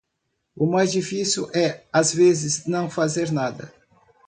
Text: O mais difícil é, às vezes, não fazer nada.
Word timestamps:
O 0.55 0.65
mais 0.65 0.91
difícil 0.91 1.47
é, 1.53 1.83
às 1.93 2.11
vezes, 2.11 2.65
não 2.65 2.89
fazer 2.89 3.31
nada. 3.31 3.71